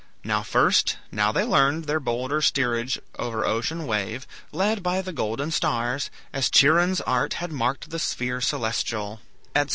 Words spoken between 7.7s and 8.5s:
the sphere